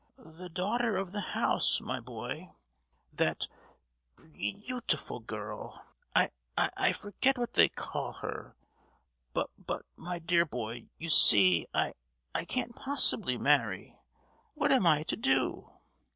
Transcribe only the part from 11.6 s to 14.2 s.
I—I can't possibly marry.